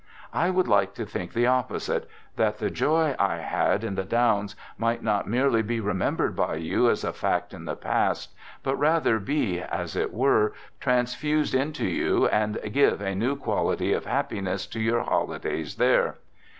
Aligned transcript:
I 0.33 0.49
would 0.49 0.67
like 0.67 0.95
to 0.95 1.05
think 1.05 1.31
the 1.33 1.45
opposite, 1.45 2.09
that 2.35 2.57
the 2.57 2.71
joy 2.71 3.15
I 3.19 3.35
had 3.35 3.83
in 3.83 3.93
the 3.93 4.03
Downs 4.03 4.55
might 4.75 5.03
not 5.03 5.27
merely 5.27 5.61
be 5.61 5.79
remembered 5.79 6.35
by 6.35 6.55
you 6.55 6.89
as 6.89 7.03
a 7.03 7.13
fact 7.13 7.53
in 7.53 7.65
the 7.65 7.75
past, 7.75 8.33
but 8.63 8.75
rather 8.77 9.19
be, 9.19 9.61
as 9.61 9.95
it 9.95 10.11
were, 10.11 10.25
THE 10.25 10.47
GOOD 10.47 10.53
SOLDIER" 10.55 10.79
25 10.79 10.79
transfused 10.79 11.53
into 11.53 11.85
you 11.85 12.25
and 12.29 12.59
give 12.73 12.99
a 12.99 13.13
new 13.13 13.35
quality 13.35 13.93
of 13.93 14.05
hap 14.07 14.31
piness 14.31 14.67
to 14.71 14.79
your 14.79 15.03
holidays 15.03 15.75
there. 15.75 16.15